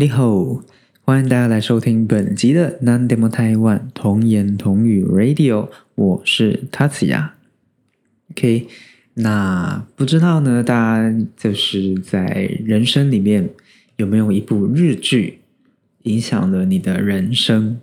[0.00, 0.62] 你好，
[1.02, 7.30] 欢迎大家来收听本集的 Non Demo Taiwan 童言童语 Radio，我是 Tatsuya。
[8.30, 8.68] OK，
[9.14, 12.24] 那不知道呢，大家就是在
[12.64, 13.50] 人生里面
[13.96, 15.40] 有没有一部日剧
[16.04, 17.80] 影响了你的人生？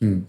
[0.00, 0.24] 嗯。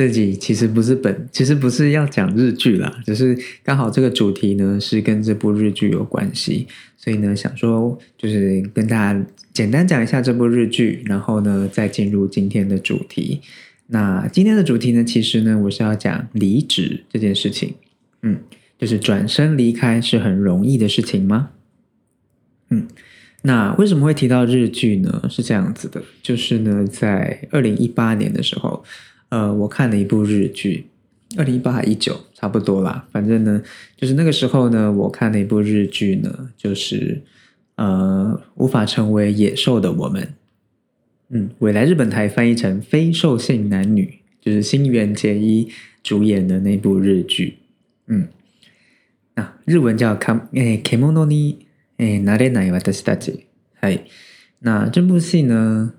[0.00, 6.66] 这集其实不是本，其实不是要讲日剧啦，只是刚好这个主题呢是跟这部日剧有关系，
[6.96, 13.42] 所以呢想说就是跟大家简单讲一下这部日剧，然后呢再进入今天的主题。
[13.88, 17.74] 那今天的主题呢，其实呢我是要讲离职这件事情，
[18.22, 18.38] 嗯，
[18.78, 21.50] 就是转身离开是很容易的事情吗？
[22.70, 22.88] 嗯，
[23.42, 25.24] 那为什么会提到日剧呢？
[25.28, 28.82] 是这样子的，就是呢在二零一八年的时候。
[29.30, 30.86] 呃，我看了一部日剧，
[31.36, 33.06] 二零一八一九差不多啦。
[33.10, 33.62] 反正呢，
[33.96, 37.22] 就是那个时候呢，我看了一部日剧呢，就是
[37.76, 40.34] 呃，无法成为野兽的我们。
[41.28, 45.68] 嗯，未来日本台翻译成非兽性男女，就是新垣结衣
[46.02, 47.58] 主演的那部日剧。
[48.08, 48.26] 嗯，
[49.34, 51.54] 啊，日文叫卡诶，kemono ni
[51.98, 53.42] 诶 narena yasutashi，。
[53.74, 54.02] 嗨，
[54.58, 55.92] 那这部戏呢，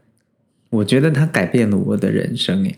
[0.69, 2.75] 我觉得它改变了我的人生诶。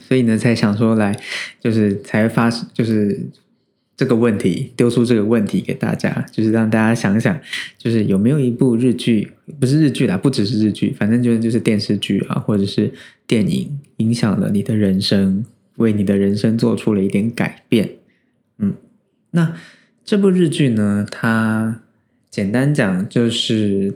[0.00, 1.16] 所以呢，才想说来，
[1.60, 3.26] 就是才发，就是
[3.96, 7.38] 这个问题，丢出这个问题给大家，就是让大家想想，
[7.78, 12.92] 就是有没有一部日剧，不是日剧啦，不只是日剧，反正就是就是电视剧啊，或者是
[13.26, 15.44] 电影，影响了你的人生，
[15.76, 17.90] 为你的人生做出了一点改变。
[18.58, 18.74] 嗯，
[19.30, 19.54] 那
[20.04, 21.80] 这部日剧呢，它
[22.30, 23.94] 简单讲就是，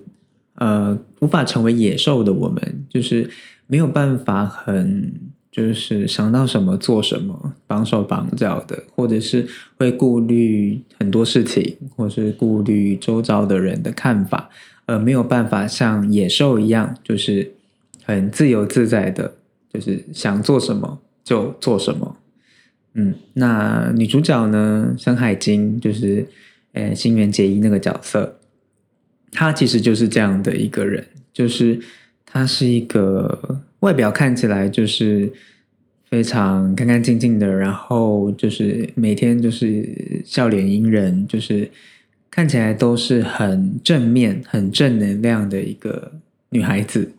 [0.54, 3.28] 呃，无法成为野兽的我们，就是。
[3.70, 5.12] 没有办法很
[5.58, 9.44] 就是想到什么做什么，绑手绑脚的，或者是
[9.76, 14.48] 会顾虑很多事情，或是顾虑周遭的人的看法，
[14.86, 17.54] 而没有办法像野兽一样，就是
[18.04, 19.34] 很自由自在的，
[19.72, 22.16] 就是想做什么就做什么。
[22.94, 26.24] 嗯，那女主角呢，《山海经》就是
[26.72, 28.38] 呃新垣结衣那个角色，
[29.32, 31.80] 她其实就是这样的一个人，就是。
[32.30, 35.32] 她是一个外表看起来就是
[36.06, 41.70] 非常干干净净的，然后就是每天就是笑脸迎人，就是
[42.30, 46.12] 看起来都是很正面、很正能量的一个
[46.50, 47.12] 女孩子。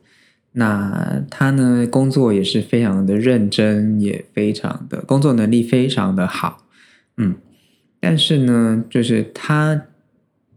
[0.51, 6.65] 那她呢，工作也是非常的认真，也非常的工作能力非常的好。
[7.17, 7.35] 嗯，
[7.99, 9.81] 但是呢，就是她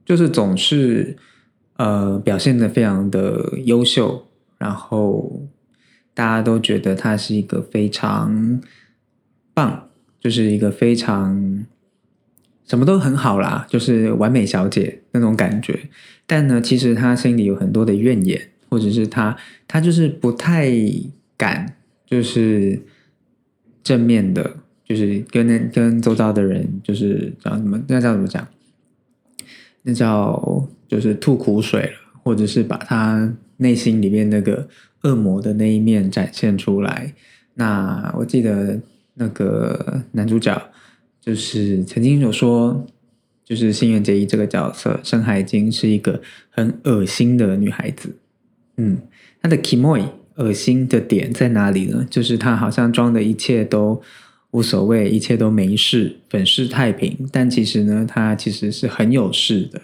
[0.05, 1.17] 就是总是
[1.77, 4.27] 呃表现的非常的优秀。
[4.59, 5.43] 然后
[6.15, 8.61] 大家都觉得她是一个非常
[9.55, 9.89] 棒，
[10.21, 11.65] 就是一个非常
[12.67, 15.89] 什么都很好啦，就是完美小姐那种感觉。
[16.27, 19.37] 但呢，其实她心里有很多的怨言，或者是她
[19.67, 20.71] 她就是不太
[21.37, 22.81] 敢，就是
[23.83, 27.83] 正面的，就是跟跟周遭的人，就是叫什么？
[27.89, 28.47] 那叫怎么讲？
[29.83, 31.93] 那叫就是吐苦水了，
[32.23, 33.35] 或者是把她。
[33.59, 34.67] 内心里面那个
[35.03, 37.15] 恶魔的那一面展现出来。
[37.55, 38.81] 那我记得
[39.15, 40.71] 那个男主角
[41.21, 42.87] 就是曾经有说，
[43.45, 46.21] 就是新垣结衣这个角色《深海经》是一个
[46.51, 48.17] 很恶心的女孩子。
[48.77, 48.99] 嗯，
[49.43, 50.05] 她的 kimoy
[50.37, 52.07] 恶心的点在哪里呢？
[52.09, 54.01] 就是她好像装的一切都
[54.53, 57.29] 无所谓，一切都没事，粉饰太平。
[57.31, 59.83] 但其实呢，她其实是很有事的。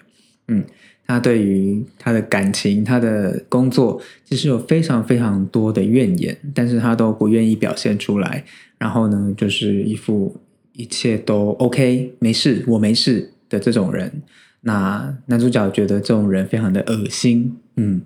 [0.48, 0.64] 嗯。
[1.08, 8.44] 他对于他的感情、他的工作，其实有非常非常多的怨言，但是他都不愿意表现出来。
[8.76, 10.36] 然后呢，就是一副
[10.74, 14.22] 一切都 OK，没事，我没事的这种人。
[14.60, 18.02] 那男主角觉得这种人非常的恶心，嗯。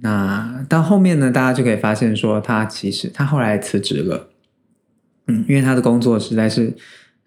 [0.00, 4.28] 那到后面呢，大家就可以发现说，他其实他后来辞职了，
[5.28, 6.74] 嗯，因为他的工作实在是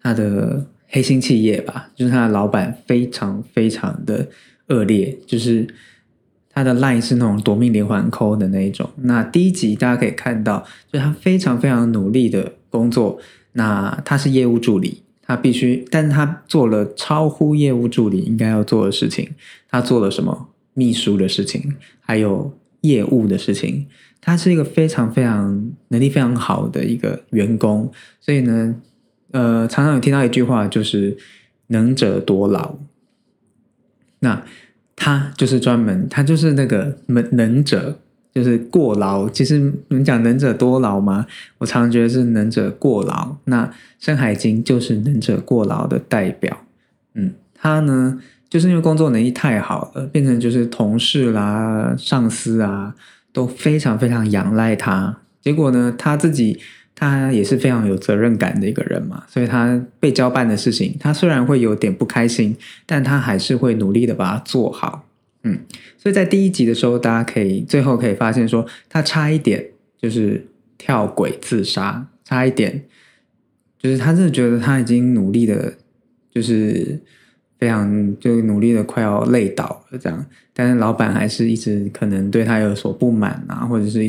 [0.02, 4.28] 他的黑心企业吧，就是他的老板非常非常的。
[4.70, 5.66] 恶劣就是
[6.52, 8.88] 他的 line 是那种夺命连环扣的那一种。
[9.02, 13.20] 那第一集大家可以看到，就是他非常非常努力的工作。
[13.52, 19.28] 那他是业务助理，他必须，但是他做了超乎业务助理应该要做的事情。
[19.68, 23.86] 他做了什么秘书的事情，还有业务的事情。
[24.20, 27.90] 他是一个非常非常能力非常好的一个员工。
[28.20, 28.76] 所以呢，
[29.32, 31.16] 呃，常常有听到一句话，就是
[31.68, 32.76] 能者多劳。
[34.20, 34.42] 那
[34.96, 37.98] 他就是专门，他就是那个能能者，
[38.34, 39.28] 就是过劳。
[39.28, 41.26] 其实你讲能者多劳吗？
[41.58, 43.36] 我常觉得是能者过劳。
[43.44, 43.66] 那
[43.98, 46.64] 《山海经》就是能者过劳的代表。
[47.14, 52.94] 嗯，他呢就是因为工作能力太好了，变成就是同事啦、上司啊
[53.32, 55.18] 都非常非常仰赖他。
[55.40, 56.60] 结果呢，他自己
[57.00, 62.54] 他也是非常有责任感的一个人嘛，所以他被交办的事情，他虽然会有点不开心，
[62.84, 65.08] 但他还是会努力的把它做好。
[65.44, 65.58] 嗯，
[65.96, 69.64] 所以在第一集的时候，大家可以最后可以发现说，他差一点
[69.98, 72.84] 就是跳轨自杀，差一点
[73.78, 75.72] 就是他真的觉得他已经努力的，
[76.30, 77.00] 就是
[77.60, 84.00] 非常就努力的快要累倒了这样，但是老板还是一直可能对他有所不满啊，或者是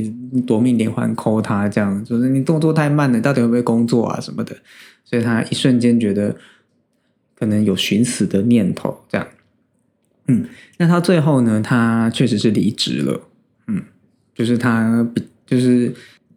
[0.47, 4.55] 夺命连环扣他这样，就是你动作太慢了，到底会不会工作啊什么的，
[5.03, 6.33] 所以他一瞬间觉得
[7.37, 9.27] 可能有寻死的念头这样。
[10.27, 10.45] 嗯，
[10.77, 11.61] 那他最后呢？
[11.61, 13.21] 他确实是离职了。
[13.67, 13.83] 嗯，
[14.33, 15.93] 就是他比就是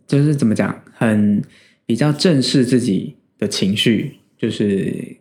[0.07, 1.41] 就是怎么讲，很
[1.87, 5.17] 比较正视自己的情绪，就是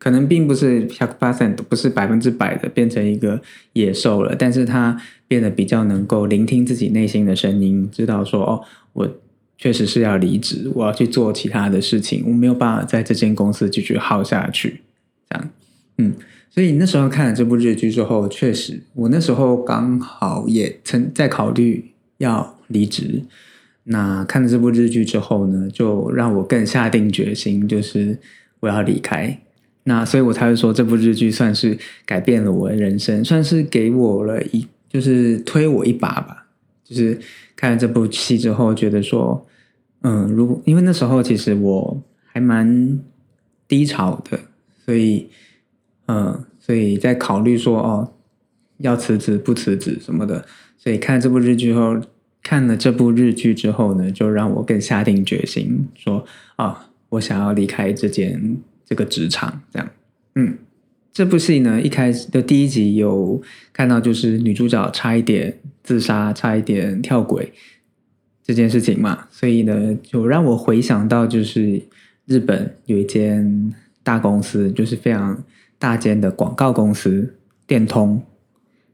[0.00, 3.40] 可能并不是 percent 不是百分之百的变成一个
[3.74, 8.64] 野兽了，但是他变得比较能够聆听自己内心的声音，知道说哦，
[8.94, 9.08] 我
[9.58, 14.80] 确实是要离职，我要去做其他的事情，我没有办法在这间公司继续耗下去。
[15.28, 15.50] 这样，
[15.98, 16.14] 嗯。
[16.52, 23.22] 所以那时候看了这部日剧之后，确实，我那时候刚好也曾在考虑要离职。
[23.84, 28.18] 那看了这部日剧之后呢，就让我更下定决心，就是
[28.58, 29.38] 我要离开。
[29.90, 31.76] 那所以我才会说，这部日剧算是
[32.06, 36.46] 改变了我的人生，算是给我了一，就是推我一把吧。
[36.84, 37.18] 就是
[37.56, 39.44] 看了这部戏之后，觉得说，
[40.02, 43.00] 嗯，如果因为那时候其实我还蛮
[43.66, 44.38] 低潮的，
[44.84, 45.28] 所以。
[46.12, 48.12] 嗯，所以在考虑说哦，
[48.78, 50.44] 要辞职不辞职什么的。
[50.76, 52.00] 所以看这部日剧后，
[52.42, 56.26] 看了这部日剧之后呢，就让我更下定决心说
[56.56, 58.56] 啊，我想要离开这间
[58.90, 59.62] 这个职场。
[59.72, 59.88] 这样，
[60.34, 60.58] 嗯，
[61.14, 63.40] 这部戏呢，一开始的第一集有
[63.72, 67.50] 看到，就是女主角差一点自杀，差一点跳轨
[68.44, 69.28] 这件事情嘛。
[69.30, 71.80] 所以呢，就让我回想到，就是
[72.26, 73.72] 日本有一间
[74.02, 75.42] 大公司，就是非常。
[75.80, 78.22] 大间的广告公司电通，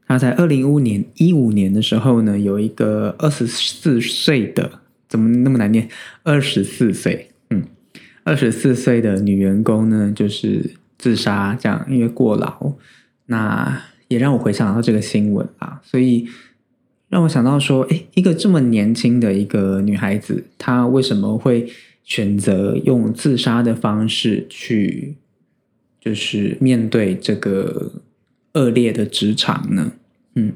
[0.07, 4.79] 他在二零一五年一五年的时候呢，有一个二十四岁的，
[5.09, 5.89] 怎么那么难念？
[6.23, 7.29] 二十四岁，
[8.27, 12.73] 二十四岁的女员工呢，就是自杀，这样因为过劳。
[13.27, 16.27] 那也让我回想到这个新闻啊，所以
[17.07, 21.71] 让我想到说，哎，一个这么年轻的一个女孩子，她为什么会
[22.03, 25.15] 选择用自杀的方式去？
[26.01, 27.91] 就是面对这个
[28.53, 29.91] 恶劣的职场呢，
[30.35, 30.53] 嗯，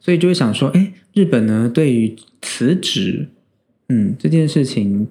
[0.00, 3.28] 所以就会想说，哎，日本呢对于辞职，
[3.88, 5.08] 嗯，这件事情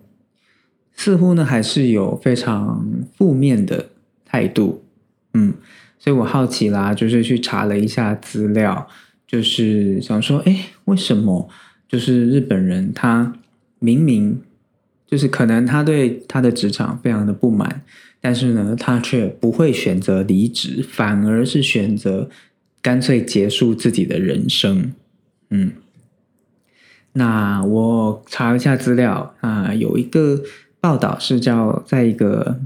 [1.04, 2.86] 似乎呢还是有非常
[3.18, 3.88] 负面的
[4.24, 4.84] 态度，
[5.34, 5.52] 嗯，
[5.98, 8.88] 所以我好奇啦，就是去查了一下资料，
[9.26, 11.50] 就是想说，哎，为什么
[11.90, 13.34] 就是日本人他
[13.80, 14.40] 明明
[15.08, 17.82] 就是可能他对他的职场非常的不满。
[18.24, 22.30] 但是呢，他却不会选择离职，反而是选择
[22.80, 24.94] 干脆结束自己的人生。
[25.50, 25.72] 嗯，
[27.14, 30.44] 那我查一下资料啊，有一个
[30.82, 32.60] 报道是叫在一个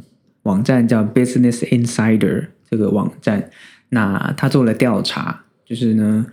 [0.44, 3.52] 网站叫 Business Insider 这个网站，
[3.90, 6.26] 那他做了调查，就是呢，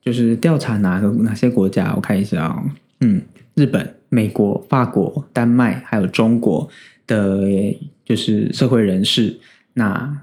[0.00, 1.92] 就是调查哪个哪些国家？
[1.96, 2.64] 我看一下啊，
[3.00, 3.20] 嗯，
[3.54, 6.66] 日本、美国、法国、丹麦还有中国
[7.06, 7.76] 的。
[8.08, 9.38] 就是社会人士，
[9.74, 10.22] 那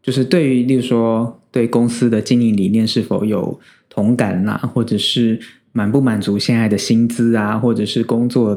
[0.00, 3.58] 就是对于，例如说对公司的经营理念是否有
[3.88, 5.40] 同感呐，或者是
[5.72, 8.56] 满不满足现在的薪资啊，或者是工作，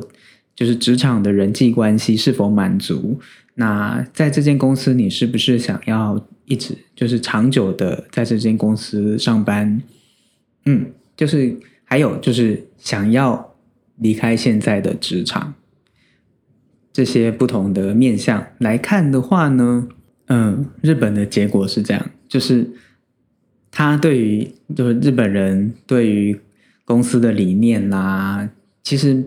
[0.57, 3.19] 就是职场的人际关系是否满足？
[3.53, 9.79] 那在这间公司，你是不是想要一直就是长久的在这间公司上班？
[10.65, 13.55] 嗯，就是还有就是想要
[13.97, 15.53] 离开现在的职场。
[16.91, 19.87] 这些不同的面相来看的话呢，
[20.25, 22.67] 嗯，日本的结果是这样，就是
[23.69, 26.39] 他对于就是日本人对于
[26.83, 28.49] 公司的理念啦，
[28.81, 29.23] 其实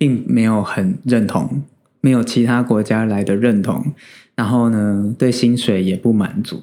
[0.00, 1.62] 并没有很认同，
[2.00, 3.92] 没有其他国家来的认同。
[4.34, 6.62] 然后呢，对薪水也不满足，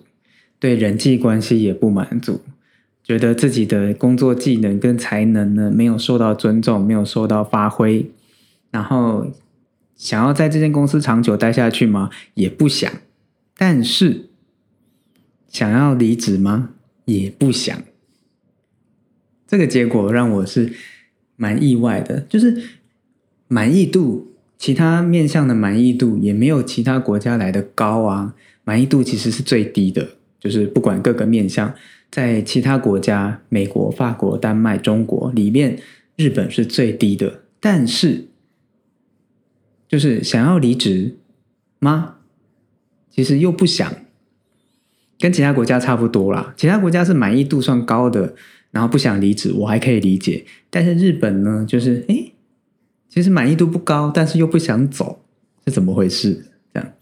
[0.60, 2.42] 对人际关系也不满足，
[3.04, 8.10] 觉得自己的工作技能跟才能呢没有受到尊重，没有受到发挥，
[8.72, 9.28] 然后。
[10.00, 12.12] 想要在这间公司长久待下去吗？
[12.36, 12.92] 也不想。
[13.58, 14.30] 但是
[15.50, 16.70] 想要离职吗？
[17.06, 17.76] 也不想。
[19.48, 20.72] 这个结果让我是
[21.36, 22.62] 蛮意外的，就是
[23.48, 24.28] 满意度，
[24.58, 28.36] 其他面向的满意度也没有其他国家来的高啊。
[28.64, 30.10] 满意度其实是最低的。
[30.40, 31.74] 就是不管各个面向，
[32.12, 35.80] 在其他国家，美国、法国、丹麦、中国里面，
[36.16, 37.42] 日本是最低的。
[37.60, 38.28] 但是，
[39.90, 41.18] 就是想要离职
[41.80, 42.18] 吗？
[43.10, 43.92] 其实又不想，
[45.20, 46.54] 跟其他国家差不多啦。
[46.56, 48.36] 其他国家是满意度算高的，
[48.70, 50.46] 然后不想离职，我还可以理解。
[50.70, 52.32] 但是日本呢，就是诶，
[53.10, 55.22] 其实满意度不高，但是又不想走，
[55.66, 56.46] 是怎么回事？
[56.74, 56.94] 这样，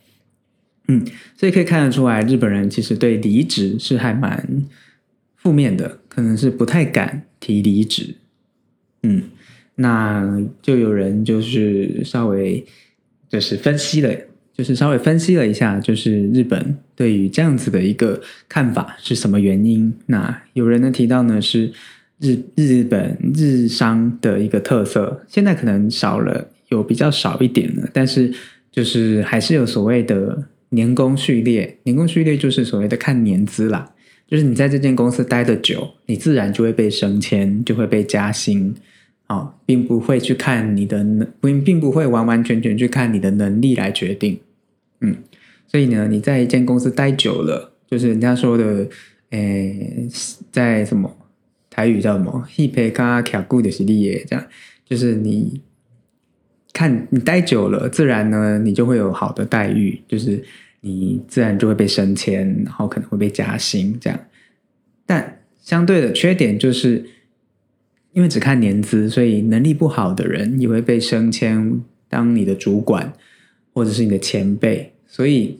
[0.88, 1.05] 嗯，
[1.38, 4.63] 所以可以看得出来，日本人其实对离职是还蛮
[5.35, 8.15] 负面的，可能是不太敢提离职。
[9.03, 9.24] 嗯，
[9.75, 12.65] 那就有人就是稍微
[13.29, 14.13] 就是分析了。
[14.57, 19.93] 就是稍微分析了一下，就是日本对于这样子的一个看法是什么原因？
[20.05, 21.74] 那有人呢提到呢是
[22.19, 28.34] 日日本日商的一个特色，现在可能少了，有比较少一点了，但是
[28.72, 33.93] 就是还是有所谓的年功序列，年功序列就是所谓的看年资啦，
[34.27, 38.75] 就是你在这间公司待的久，你自然就会被升迁，就会被加薪。
[39.27, 44.39] 啊，并不会去看你的能，并并不会完完全全去看你的能力来决定，
[45.01, 45.15] 嗯，
[45.65, 48.88] 所以呢，你在一间公司待久了，就是人家说的，
[49.31, 50.07] 诶，
[50.51, 51.12] 在什么
[51.75, 54.46] 台语叫什么，he pay 卡卡固的实力耶，这样，
[54.86, 55.60] 就是你
[56.72, 60.41] 看你待久了，自然呢，你就会有好的待遇，就是
[60.79, 64.17] 你自然就会被升迁，然后可能会被加薪，这样，
[65.05, 67.03] 但相对的缺点就是。
[68.15, 73.12] 因为只看年资，所以能力不好的人也会被升迁当你的主管，
[73.74, 74.94] 或者是你的前辈。
[75.05, 75.60] 所以，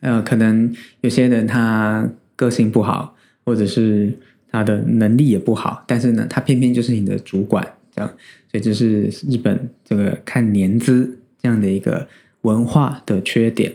[0.00, 4.18] 呃，可能有些人他个性不好，或者是
[4.54, 8.08] 他的能力也不好，但是呢，他偏偏就是你的主管，这样。
[8.50, 12.06] 所以这是日本这个看年资这样的一个
[12.42, 13.72] 文化的缺点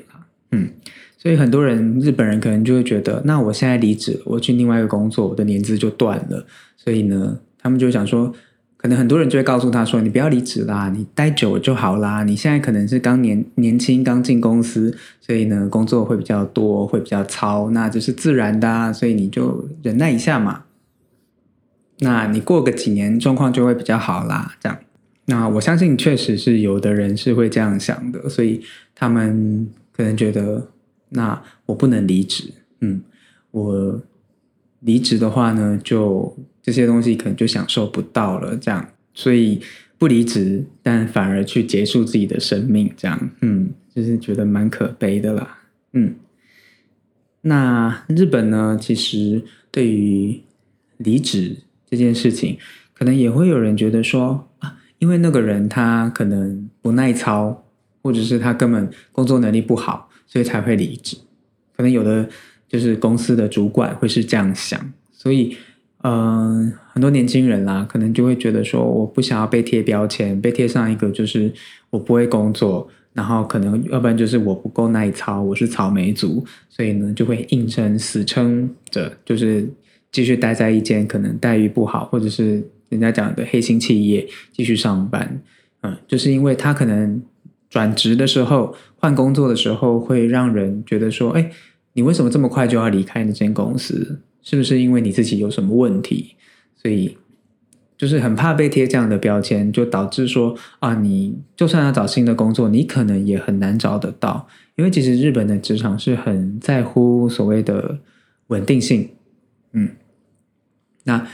[0.52, 0.70] 嗯，
[1.18, 6.46] 所以很多人日本人可能就会觉得，那我现在离职，我去另外一个工作，我的年资就断了。
[6.78, 7.40] 所以呢。
[7.62, 8.34] 他们就想说，
[8.78, 12.24] 可能很多人就会告诉他说：“你不要离职啦，你待久了就好啦。
[12.24, 20.64] 你现在可能是刚年年轻，刚进公司，所以呢工作会比较多，会比较糙，那这是自然的，所以你就忍耐一下嘛。
[22.00, 24.56] 那你过个几年，状况就会比较好啦。
[24.60, 24.80] 这样，
[25.26, 28.62] 那我相信确实是有的人是会这样想的，所以
[28.96, 30.70] 他们可能觉得，
[31.10, 32.52] 那我不能离职，
[32.82, 33.02] 嗯，
[33.52, 34.02] 我
[34.82, 36.38] 离职的话呢，就。
[36.62, 39.60] 这些东西可能就享受不到了，这样，所以
[39.98, 45.58] 不离职，但反而去结束自己的生命，这样，嗯，就是觉得蛮可悲的啦，
[45.94, 46.14] 嗯。
[47.42, 49.42] 那日本呢，其实
[49.72, 50.40] 对于
[50.98, 51.56] 离职
[51.90, 52.58] 这件事情，
[52.94, 57.66] 可能也会有人觉得说啊，因为那个人他可能不耐操，
[58.02, 61.18] 或者是他根本工作能力不好，所以才会离职。
[61.76, 62.30] 可能有的
[62.68, 65.58] 就是公司的主管会是这样想，所以。
[66.02, 71.52] 嗯，很多年轻人啦，可能就会觉得说，我不想要被贴标签，被贴上一个就是
[71.90, 79.70] 我不会工作，然后可能要不然就是我不够耐操，我是草莓族，所以呢就会硬撑死撑着，就是
[80.12, 85.42] 继续待在一间可能待遇不好，或者是人家讲的黑心企业继续上班。
[85.82, 87.22] 嗯，就是因为他可能
[87.70, 91.50] 转职的时候换工作的时候，会让人觉得说，哎，
[91.94, 94.20] 你为什么这么快就要离开那间公司？
[94.42, 96.36] 是不是因为你自己有什么问题，
[96.76, 97.18] 所以
[97.98, 104.48] 就是很怕被贴这样的标签，就导致说啊，你就算要找新的工作，你可能也很难找得到。
[104.76, 108.00] 因为其实日本的职场是很在乎所谓的
[108.48, 109.10] 稳定性，
[109.74, 109.90] 嗯，
[111.04, 111.26] 那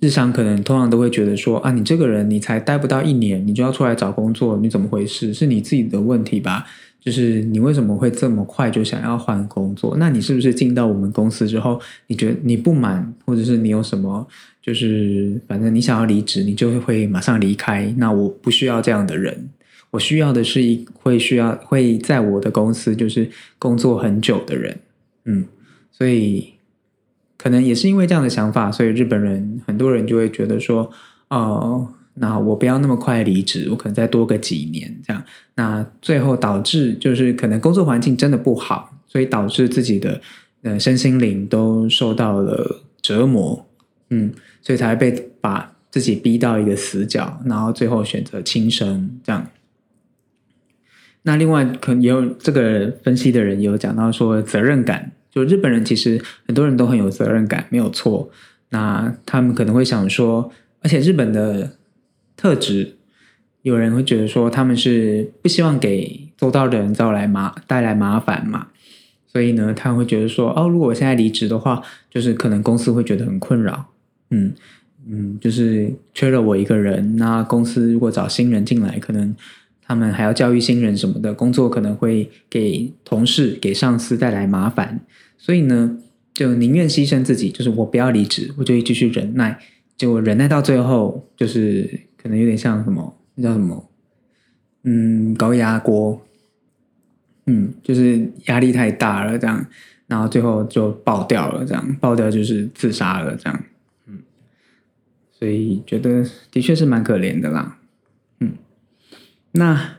[0.00, 5.32] 日常可能通常都会觉得说啊，你这个人你才待不到一年，你就要出来找工作，你怎么回事？
[5.32, 6.66] 是你自己的问题吧？
[7.00, 9.94] 就是你为什么会这么快就想要换工作？
[9.98, 14.26] 那你是不是进到我们公司之后，你觉得你不满，或者是你有什么，
[14.62, 17.94] 就是反正你想要离职，你就会马上离开？
[17.98, 19.50] 那我不需要这样的人，
[19.90, 23.28] 我需要的是一会需要会在我的公司就是
[23.58, 24.74] 工作很久的人。
[25.26, 25.44] 嗯，
[25.92, 26.53] 所以
[27.44, 30.90] 可能也是因为这样的想法，所以日本人很多人就会觉得说，
[31.28, 31.86] 哦。
[32.16, 35.20] 那我不要那么快离职，我可能再多个几年这样。
[35.56, 40.20] 那最后导致就是可能工作环境真的不好，所以导致自己的
[40.62, 43.66] 呃身心灵都受到了折磨，
[44.10, 44.32] 嗯，
[44.62, 45.10] 所以才被
[45.40, 49.48] 把自己逼到一个死角，然后最后选择轻生这样。
[51.22, 58.30] 那另外可能也有这个分析的人有讲到说责任感，就日本人其实很多人都很有责任感，没有错。
[58.70, 61.76] 那他们可能会想说，而且日本的。
[62.36, 62.96] 特质，
[63.62, 68.66] 有人会觉得说他们是不希望给周到的人招来麻带来麻烦嘛，
[69.28, 73.86] 所以呢，他会觉得说，哦，如果我现在离职的话，就是可能公司会觉得很困扰，
[74.30, 74.52] 嗯
[75.08, 79.34] 嗯，就是缺了我一个人，那公司如果找新人进来，可能
[79.80, 85.00] 他们还要教育新人什么的，工作可能会给同事、给上司带来麻烦，
[85.44, 85.98] 所以呢，
[86.32, 89.60] 就宁愿牺牲自己，就是我不要离职，我就继续忍耐，
[89.98, 93.90] 结果忍耐到最后，就是可能有点像什么，那叫什么，
[94.84, 96.26] 嗯，高压锅。
[97.44, 99.66] 嗯，就是压力太大了，这样，
[100.06, 103.64] 然后最后就爆掉了，这样爆掉就是自杀了，这样，
[104.06, 104.20] 嗯，
[105.30, 107.80] 所以觉得的确是蛮可怜的啦，
[108.40, 108.54] 嗯，
[109.52, 109.98] 那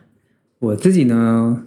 [0.57, 1.64] 我自己呢，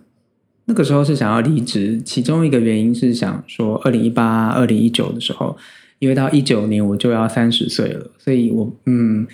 [0.68, 5.56] 那个时候是想要离职，其中一个原因是想说，二零一八、二零一九的时候，
[5.98, 9.26] 因为到一九年我就要三十岁了，所以我嗯，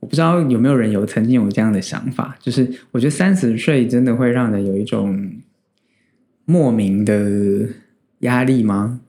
[0.00, 5.30] 我不知道有没有人有曾经有这样的想法，就是我觉得三十岁真的会让人有一种。
[6.46, 7.66] 莫名的
[8.18, 9.00] 压力吗？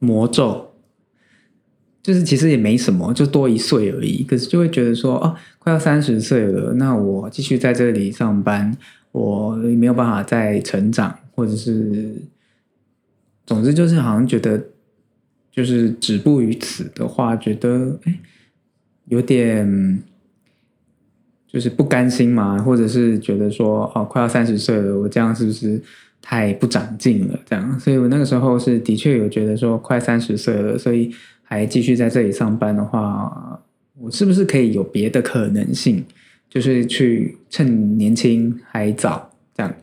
[0.00, 0.74] 魔咒
[2.02, 4.24] 就是其实也没什么，就多一岁而已。
[4.24, 8.76] 可是就会觉得说，哦，快要三十岁了，那我继续在这里上班，
[9.12, 12.16] 我没有办法再成长，或者是，
[13.46, 14.62] 总之就是好像觉得，
[15.50, 18.18] 就是止步于此的话，觉得哎，
[19.06, 20.02] 有点。
[21.52, 25.78] 就是不甘心嘛，或者是觉得说哦，快要三十岁了，我这样是不是
[26.22, 27.38] 太不长进了？
[27.44, 33.62] 这样，所以我那个时候是的确有觉得说，快三十岁了，所以还继续在这里上班的话，
[33.98, 36.02] 我是不是可以有别的可能性？
[36.52, 39.74] 就是去趁年轻还早，这样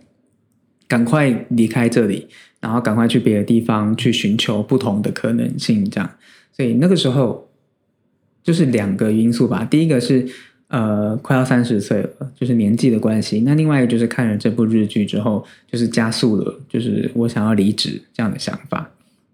[0.88, 2.27] 赶快离开这里，
[2.59, 5.89] 然后赶快去别的地方去寻求不同的可能性。
[5.89, 6.09] 这样，
[6.51, 7.49] 所以那个时候
[8.43, 9.65] 就是两个因素吧。
[9.65, 10.27] 第一个是。
[10.69, 13.39] 呃，快要三十岁了，就是年纪的关系。
[13.39, 18.87] 那另外一个就是看了这部日剧之后，就是加速了，就是我想要离职这样的想法。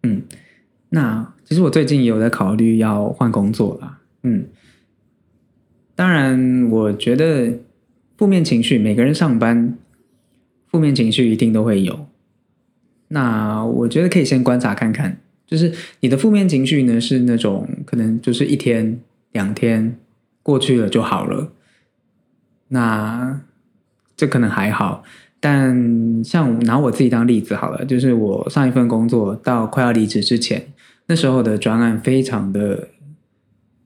[0.03, 0.21] 嗯，
[0.87, 3.99] 那其实我最近也有在考虑要换工作啦。
[4.23, 4.45] 嗯，
[5.95, 7.59] 当然，我觉得
[8.17, 9.77] 负面情绪，每个人上班
[10.67, 12.07] 负面情绪一定都会有。
[13.07, 18.99] 那我觉得可以先观察看看，就是你的负面情绪呢，是那种可能就是一天
[19.31, 19.97] 两天。
[20.45, 21.51] 过去了就好了，
[22.67, 23.41] 那
[24.15, 25.03] 这可能还好，
[25.39, 30.67] 但像拿我自己当例子好了，就是我上一份工作到快要离职之前，
[31.07, 32.89] 那时候的专案非常的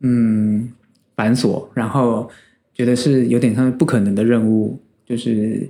[0.01, 0.73] 嗯
[1.19, 2.31] 繁琐，然后
[2.73, 5.69] 觉得是有点像不可能的任务，就是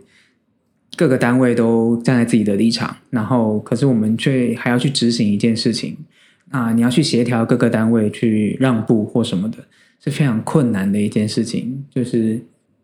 [0.96, 5.98] 各个单位都站在自己的立场，然后可是我们却还要去执行一件事情
[6.52, 9.58] 啊，你要去协调各个单位去让步或什么的。
[10.02, 12.40] 是非常困难的一件事情，就是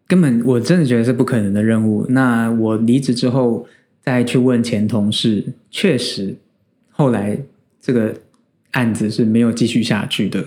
[0.06, 2.06] 根本我真的觉得是不可能的任务。
[2.10, 3.65] 那我离职之后
[4.01, 6.36] 再去问前同事，确实
[6.89, 7.39] 后来
[7.80, 8.13] 这个
[8.71, 10.45] 案子是没有继续下去的。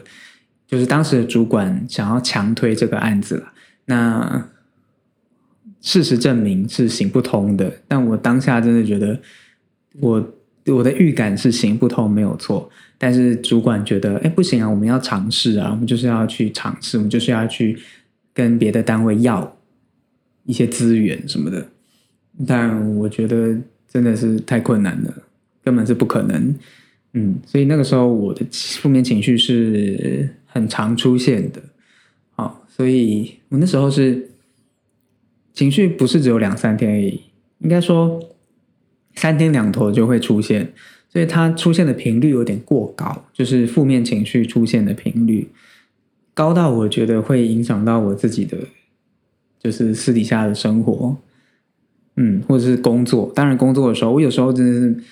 [0.68, 3.52] 就是当时的主管想要强推这个案子了，
[3.86, 4.48] 那
[5.80, 7.72] 事实证明是行不通的。
[7.88, 9.18] 但我当下真的觉得，
[10.00, 10.34] 我
[10.66, 12.70] 我的预感是行不通，没有错。
[12.98, 17.78] 但是主管觉得，哎，不行啊，我们要尝试啊，我们就是要去尝试，我们就是要去
[18.34, 19.56] 跟别的单位要
[20.44, 21.66] 一些资源什么的。
[22.46, 23.56] 但我觉得
[23.88, 25.14] 真的是太困难了，
[25.64, 26.54] 根本是不可能。
[27.14, 31.62] 嗯，所以那个时候我的负面情绪是很常出现的。
[32.34, 34.30] 好，所以我那时候是
[35.54, 37.22] 情绪不是只有两三天而已，
[37.60, 38.20] 应该说
[39.14, 40.72] 三天两头就会出现。
[41.10, 45.48] 所以它出现的频率有点过高，就是负面情绪出现的频率
[46.34, 48.58] 高到我觉得会影响到我自己的，
[49.58, 51.16] 就是私底下的生活，
[52.16, 53.32] 嗯，或者是工作。
[53.34, 55.02] 当然，工作的时候，我有时候真的是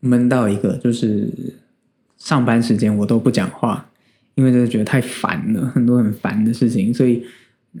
[0.00, 1.28] 闷到一个，就是
[2.16, 3.90] 上班时间我都不讲话，
[4.34, 6.92] 因为真的觉得太烦了，很多很烦的事情。
[6.92, 7.22] 所以，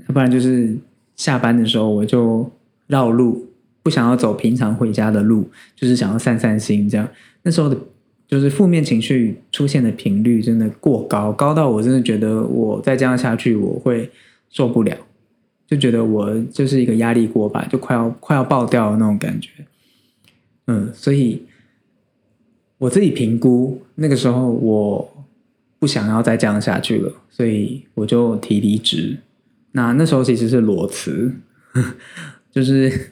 [0.08, 0.76] 要不然就是
[1.16, 2.50] 下班的时候我就
[2.86, 3.46] 绕路，
[3.82, 7.08] 不想要走平常回家的路，就是想要散散心这样。
[7.42, 7.76] 那时候的，
[8.26, 14.10] 就是负面情绪出现的频率真的过高，高到我真的觉得我再这样下去我会
[14.50, 14.96] 受不了，
[15.66, 19.50] 就觉得我就是一个压力锅吧，就快要快要爆掉的那种感觉。
[20.66, 21.42] 嗯，所以
[22.78, 25.13] 我自己评估那个时候我
[25.84, 29.18] 不想要再这样下去了，所以我就提离职。
[29.72, 31.34] 那那时候其实是裸辞，
[32.50, 33.10] 就是。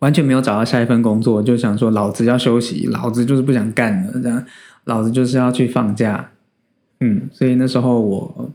[0.00, 4.42] 完全没有找到下一份工作，就想说老子要休息，老子就是不想干了，这样，
[4.84, 6.30] 老子就是要去放假，
[7.00, 8.50] 嗯，所以那时候我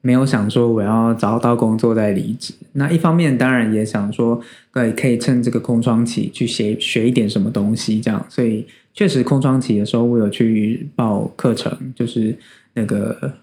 [0.00, 2.52] 没有想说我要找到工作再离职。
[2.72, 8.26] 那一方面当然也想说，可以可以趁这个空窗期去学学一点什么东西，这样。
[8.28, 12.36] 所以确实空窗期的时候，我有去报课程，就是
[12.74, 13.34] 那个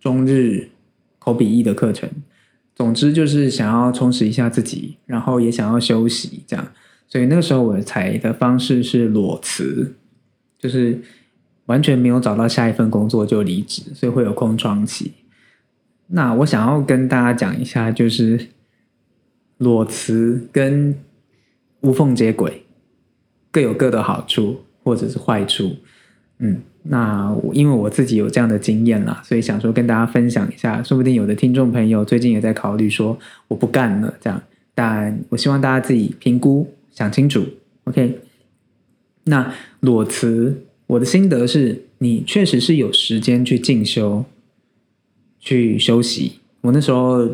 [0.00, 0.68] 中日
[1.18, 2.08] 口笔译的课程。
[2.74, 6.72] 总之就是想要充实一下自己，然后也想要休息，这样。
[7.08, 9.94] 所以那个时候我采的方式是裸辞，
[10.58, 11.00] 就是
[11.64, 15.12] 完全没有找到下一份工作就离职，所以会有空窗期。
[16.08, 18.48] 那我想要跟大家讲一下，就是
[19.56, 20.94] 裸辞跟
[21.80, 22.62] 无缝接轨
[23.50, 25.74] 各有各的好处或者是坏处。
[26.38, 33.18] 嗯，那因为我自己有这样的经验啦，所以想说跟大家分享一下，说不定有的听众朋友最近也在考虑说
[33.48, 34.40] 我不干了这样，
[34.76, 37.44] 但我希望大家自己评估想清楚。
[37.82, 38.20] OK，
[39.24, 44.24] 那裸辞我的心得是你确实是有时间去进修。
[45.38, 46.40] 去休息。
[46.60, 47.24] 我那时候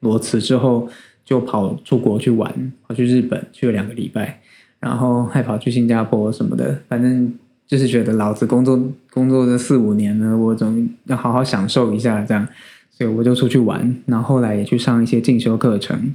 [0.00, 0.86] 裸辞之后，
[1.24, 4.42] 就跑出国去玩，跑去日本去了两个礼拜，
[4.84, 6.78] 然后还跑去新加坡什么的。
[6.88, 7.32] 反正
[7.66, 8.78] 就是觉得老子工作
[9.10, 12.46] 工作这四五年了，我总要好好享受一下，这样，
[12.90, 13.96] 所以我就出去玩。
[14.06, 16.14] 然后后来也去上一些进修课程。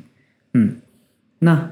[0.53, 0.75] 嗯，
[1.39, 1.71] 那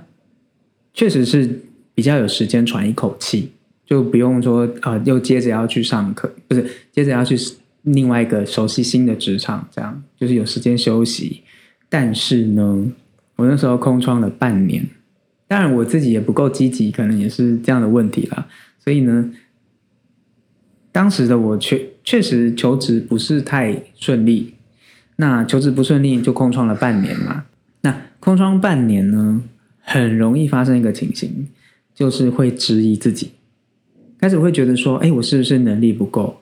[0.93, 1.61] 确实是
[1.93, 3.51] 比较有时间喘一口气，
[3.85, 7.37] 就不用说啊，又接着要去上课，不是接着要去。
[7.83, 11.41] 另外一个熟悉新的职场，这样就是有时间休息。
[11.87, 12.85] 但是呢，
[13.37, 14.85] 我那时候空窗了半年，
[15.47, 18.47] 当然我自己也不够积极，可能也是这样的问题啦。
[18.83, 19.31] 所以呢，
[20.91, 24.53] 当时的我确确实求职不是太顺利。
[25.15, 27.45] 那求职不顺利，就空窗了半年嘛。
[27.81, 29.41] 那空窗半年呢，
[29.79, 31.47] 很容易发生一个情形，
[31.95, 33.31] 就是会质疑自己，
[34.19, 36.41] 开始会觉得说：“哎，我是不是能力不够？”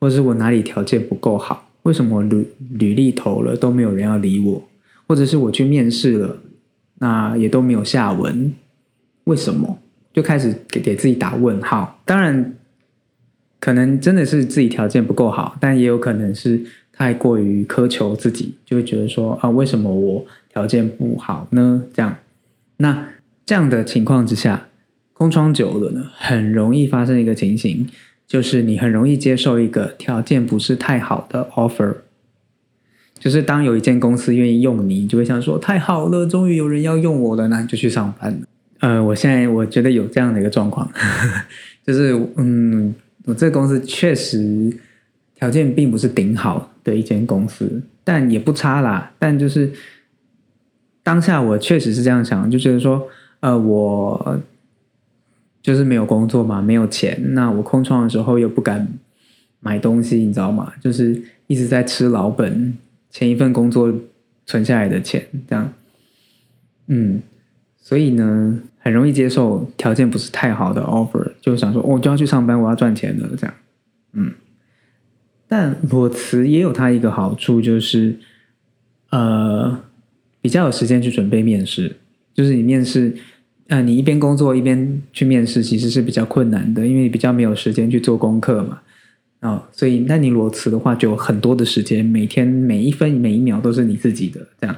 [0.00, 1.70] 或者是我哪里条件不够好？
[1.82, 4.68] 为什么履履历投了都没有人要理我？
[5.06, 6.38] 或者是我去面试了，
[6.98, 8.52] 那也都没有下文？
[9.24, 9.78] 为什么？
[10.12, 12.00] 就开始给给自己打问号。
[12.04, 12.54] 当然，
[13.60, 16.60] 可能真的是自己条件不够好，但也有可能是
[16.92, 21.84] 太过于苛求自己，就会觉得说啊，为什么我条件不好呢？
[21.94, 22.16] 这样，
[22.78, 23.08] 那
[23.46, 24.68] 这样的情况之下，
[25.12, 27.86] 空窗久了呢，很容易发生一个情形。
[28.26, 31.94] 就是你很容易接受一个条件不是太好的 offer，
[33.18, 38.38] 就是当有一间公司愿意用你，你就会想说太好了，终于有人要用我了，那你就去上班了。
[38.80, 40.90] 呃，我现在我觉得有这样的一个状况，
[41.86, 44.72] 就是嗯，我这个公司确实
[45.34, 49.12] 条件并不是顶好的一间公司，但也不差啦。
[49.18, 49.72] 但就是
[51.02, 53.08] 当下我确实是这样想，就觉得说，
[53.40, 54.40] 呃，我。
[55.60, 57.20] 就是没有工作嘛，没有钱。
[57.34, 58.88] 那我空窗的时候又不敢
[59.60, 60.72] 买东西，你知道吗？
[60.80, 62.72] 就是一直在吃老本，
[63.18, 63.92] 前一份工作
[64.46, 65.72] 存下来的钱，这样。
[66.86, 67.20] 嗯，
[67.82, 73.54] 所以呢，很容易接受条件不是太好的 offer，就想说，我就要去上班，我要赚钱了，这样。
[74.12, 74.30] 嗯，
[75.48, 78.20] 但裸辞也有它一个好处，就是
[79.10, 79.80] 呃，
[80.40, 81.96] 比较有时间去准备面试，
[82.32, 83.16] 就是你面试。
[83.66, 88.80] 呃，你一边工作一边去面试，其实是比较困难的，因为你比较没有时间去做功课嘛。
[89.40, 94.76] 哦，所以那你裸辞的话，就有很多的时间，每天每一分每一秒都是你自己的，这样。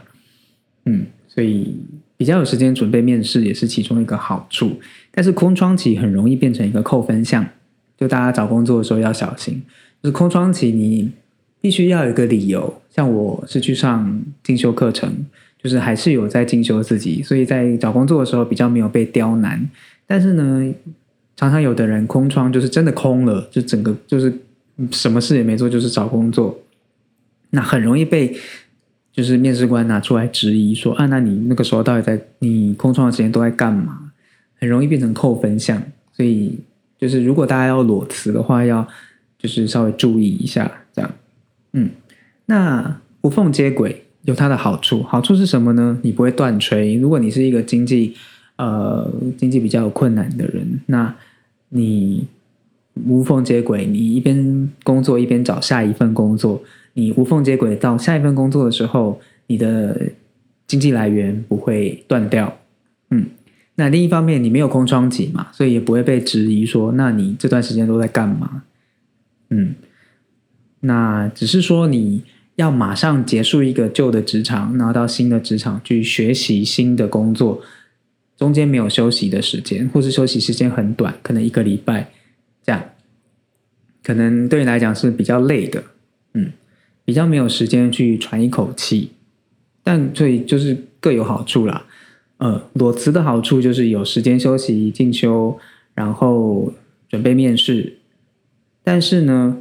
[0.85, 1.77] 嗯，所以
[2.17, 4.79] 比较有时间准备面试也是其中一个好处。
[5.11, 7.47] 但是空窗期很容易变成一个扣分项，
[7.99, 9.63] 就大家找工作的时候要小心。
[10.03, 11.11] 就是空窗期你
[11.61, 15.27] 必须要有一个理由，像我是去上进修课程。
[15.63, 19.69] 就是还是有在进修自己，所以在找工作的时候比较没有被刁难。
[20.07, 20.73] 但是呢，
[21.37, 24.33] 常常有的人空窗就是真的空了，就整个就是
[24.91, 26.59] 什么事也没做，就是找工作，
[27.51, 28.37] 那很容易被
[29.13, 34.13] 就是面试官拿出来质疑说啊，那你那个时候到底在你空窗的时间都在干嘛？
[34.59, 35.83] 很容易变成扣分项。
[36.13, 36.59] 所以
[36.99, 38.87] 就是如果大家要裸辞的话，要
[39.39, 41.11] 就是稍微注意一下这样。
[41.73, 41.91] 嗯，
[42.47, 44.05] 那无缝接轨。
[44.25, 45.99] 有它的好处，好处是什么呢？
[46.03, 47.01] 你不会断炊。
[47.01, 48.15] 如果你是一个经济
[48.57, 51.15] 呃经济比较有困难的人，那
[51.71, 52.27] 你
[53.07, 56.63] 无缝接轨，你一边工作一边找下一份工作，
[56.95, 60.01] 你无缝接轨到下一份工作的时候，你的
[60.67, 62.59] 经济来源不会断掉。
[63.11, 63.27] 嗯，
[63.75, 68.63] 那另一方面，你没有空窗期嘛，所以也不会被质疑说，那你这段时间都在干嘛？
[69.51, 69.75] 嗯，
[70.81, 72.23] 那只是说你。
[72.57, 77.63] 要马上结束一个旧的职场，然后到新的职场去学习新的工作，
[78.37, 82.11] 中间没有休息的时间，或是休息时间很短，可能一个礼拜
[82.71, 82.91] 这样，
[84.05, 85.83] 可能对你来讲是比较累的，
[86.35, 86.53] 嗯，
[87.05, 89.11] 比较没有时间去喘一口气。
[89.83, 91.85] 但所以就是各有好处啦。
[92.37, 95.59] 呃，裸辞的好处就是有时间休息、进修，
[95.95, 96.73] 然后
[97.09, 97.99] 准备面试。
[98.85, 99.59] 但是呢，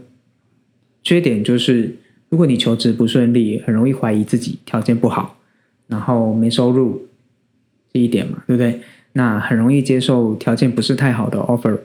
[1.01, 1.95] 缺点就是
[2.29, 5.39] 如果你求职不顺利，很容易怀疑自己条件不好，
[5.87, 7.07] 然后没收入
[7.91, 8.79] 这一点嘛，对不对？
[9.13, 11.79] 那很容易接受条件不是太好的 offer，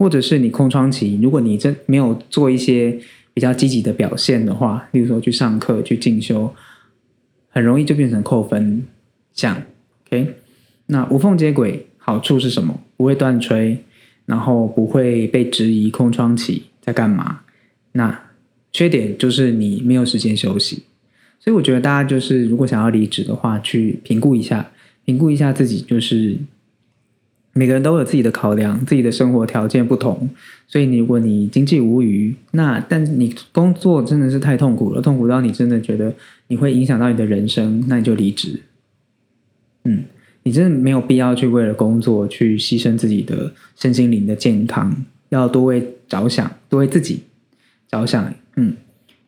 [0.00, 2.98] 或者是你空窗期，如果你真没有做一些
[3.34, 6.50] 比较积极的表现的话，例如说去上课、去进修。
[7.50, 8.82] 很容易就变成扣分
[9.34, 9.62] 项
[10.06, 10.36] ，OK？
[10.86, 12.80] 那无缝接轨好处是什么？
[12.96, 13.76] 不会断吹，
[14.24, 17.40] 然后不会被质疑空窗期在干嘛。
[17.92, 18.22] 那
[18.72, 20.84] 缺点就是你没有时间休息。
[21.40, 24.70] 所以我觉得大家就是如果想要离职的话，去评估一下，
[25.04, 26.38] 评估一下自己就是。
[27.52, 30.28] 每个人都有自己的考量，自己的生活条件不同，
[30.68, 36.14] 所以你如果你经济无余，那但你工作真的是太痛苦了，痛苦到你真的觉得
[36.46, 38.60] 你会影响到你的人生，那你就离职。
[39.84, 40.04] 嗯，
[40.44, 47.22] 你真的没有必要去为了工作去牺牲自己的身心灵的健康，要多为着想，多为自己
[47.90, 48.32] 着想。
[48.56, 48.76] 嗯。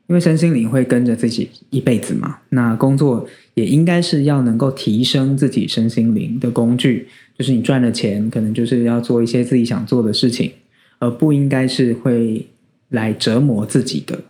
[0.09, 7.09] 因为身心灵会跟着自己一辈子嘛，那工作也应该是要能够提升自己身心灵的工具。
[7.37, 10.53] 就是你赚了钱，可能就是要做一些自己想做的事情，
[10.99, 12.47] 而不应该是会
[12.89, 14.23] 来折磨自己的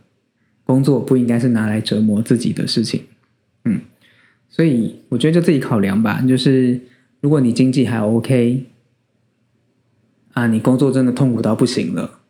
[0.64, 3.02] 工作，不应该是拿来折磨自己的事情。
[3.64, 3.80] 嗯，
[4.48, 6.20] 所以我觉得就自己考量吧。
[6.22, 6.80] 就是
[7.20, 8.64] 如果你经济还 OK，
[10.32, 12.20] 啊，你工作真的痛苦到不行了，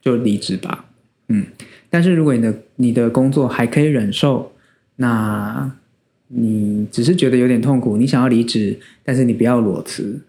[0.00, 0.86] 就离职吧。
[1.28, 1.46] 嗯。
[1.90, 4.52] 但是如果你的你的工作还可以忍受，
[4.96, 5.74] 那
[6.28, 10.20] 你只是觉得有点痛苦，你想要离职，但是你不要裸辞，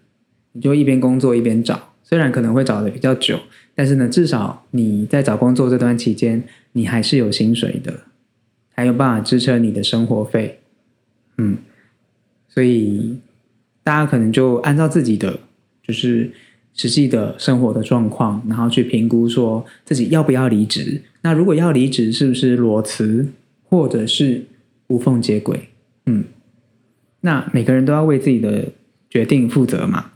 [0.52, 3.38] 你就一边工作一边找，虽然可能会找的比较久，
[3.74, 8.00] 但是呢，至少你在找工作这段期间，你还是有薪水的，
[8.74, 10.58] 还有办法支撑你的生活费，
[11.36, 11.58] 嗯，
[12.48, 13.18] 所以
[13.82, 15.38] 大家可能就按照自己的
[15.86, 16.30] 就是
[16.72, 21.02] 实际的生活的状况，然后去评估说自己要不要离职。
[21.22, 23.28] 那如果要离职，是不是裸辞，
[23.64, 24.42] 或者是
[24.86, 25.68] 无缝接轨？
[26.10, 26.24] 嗯，
[27.20, 28.66] 那每个人都要为自己的
[29.08, 30.10] 决定负责嘛。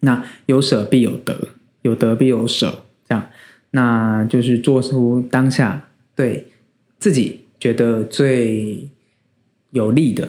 [0.00, 1.48] 那有舍必有得，
[1.82, 3.26] 有得必有舍，这样，
[3.70, 6.46] 那就是做出当下对
[6.98, 8.88] 自己觉得最
[9.70, 10.28] 有利的、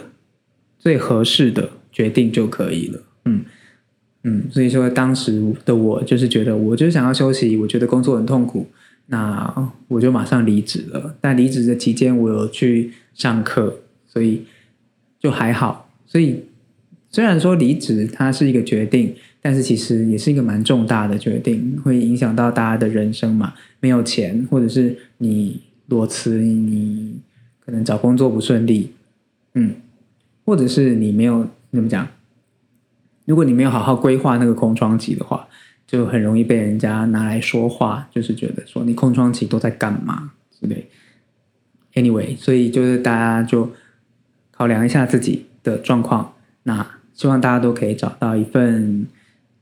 [0.79, 3.01] 最合适的决定就可以了。
[3.25, 3.43] 嗯
[4.23, 8.67] 嗯，所以说当时的我就是觉得，我就是想要休息，我觉得工作很痛苦。
[9.07, 14.43] 那我就马上离职了，但离职的期间我有去上课，所以
[15.21, 15.89] 就还好。
[16.05, 16.43] 所以
[17.09, 23.53] 虽然说离职它是一个决定，但是其实也是一个蛮重大的决定，会影响到大家的人生嘛。
[23.79, 27.15] 没有钱，或者是你裸辞，你
[27.63, 28.91] 可能找工作不顺利，
[29.53, 29.75] 嗯，
[30.43, 32.05] 或者是你没有怎么讲，
[33.25, 35.47] 如果你没有好好规划那个空窗期的话。
[35.87, 40.87] 就很容易被人家拿来说话，就是觉得说你空窗期都在干嘛之类。
[41.95, 43.69] Anyway，所以就是大家就
[44.61, 49.07] 考量一下自己的状况，那希望大家都可以找到一份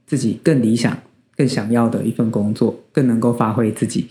[0.05, 0.99] 自己更理想、
[1.37, 4.09] 更想要的一份工作，更能够发挥自己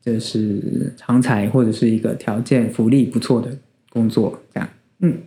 [0.00, 3.50] 就是长才或者是一个条件、福利不错的
[3.88, 4.68] 工作，这样，
[5.00, 5.18] 嗯。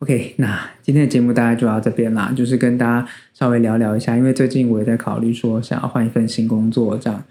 [0.00, 7.22] OK，那今天的节目大概就到这边啦，就是跟大家稍微聊聊一下，因为最近我也在考虑说想要换一份新工作，这样，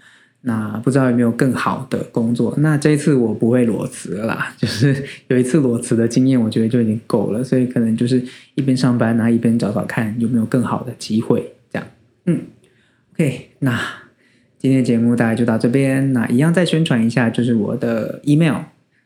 [0.42, 2.52] 那不知道有没有更好的工作？
[2.58, 8.22] 那这一次我不会裸辞了啦， 就是有一次裸辞的经验，我觉得就已经够了，所以可能就是
[8.56, 11.88] 一边上班，然后一边找找看有没有更好的机会，这样。
[12.26, 12.40] 嗯
[13.14, 13.78] ，OK，那
[14.58, 18.56] 今天的节目大概就到这边，那一样再宣传一下，就是我的 email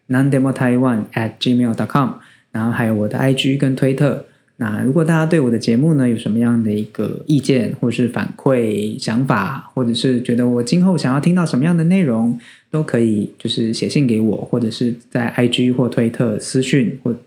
[0.08, 2.14] nandemo taiwan at gmail dot com，。
[2.50, 4.24] 然后还有我的 IG 跟推特。
[4.58, 12.38] 那如果大家对我的节目呢有什么样的一个意见，或是反馈想法，或者是觉得我今后想要听到什么样的内容，
[12.70, 17.18] 都可以就是写信给我，或者是在 IG 或推特私讯，或就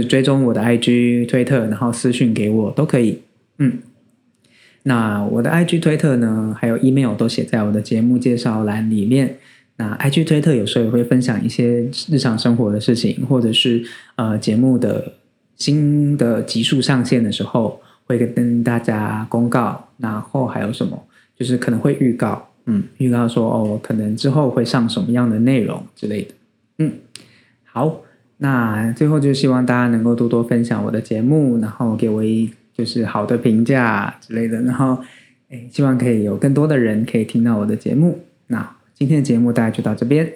[0.00, 3.20] 是追踪我的 IG 推特，然后私讯给我都可以。
[3.58, 3.78] 嗯，
[4.82, 9.38] 那我的 IG 推特呢，还有 email 都写在我的节目介绍栏里面。
[9.76, 13.82] 那 IG 推特有时候也会分享一些日常生活的事情，或者是
[14.16, 15.14] 呃节目的
[15.56, 19.88] 新的集数上线的时候，会跟大家公告。
[19.98, 21.02] 然后还有什么，
[21.36, 26.34] 就是可能会预告，嗯，预告说哦，可能之后会上什么样的内容之类的。
[26.78, 26.92] 嗯，
[27.64, 28.02] 好，
[28.38, 34.98] 那最后就希望大家能够多多分享我的节目，然后给我一就是好的评价之类的，然后
[35.50, 38.18] 诶，希望可以有更多的人可以听到我的节目。
[38.46, 38.76] 那。
[38.96, 40.34] 今天的节目大概就到这边，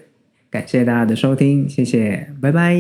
[0.51, 2.77] 感谢大家的收听，谢谢，拜拜。